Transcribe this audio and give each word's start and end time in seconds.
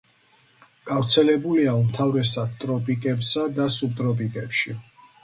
გავრცელებულია 0.91 1.75
უმთავრესად 1.81 2.55
ტროპიკებსა 2.63 3.45
და 3.59 3.69
სუბტროპიკებში. 3.77 4.75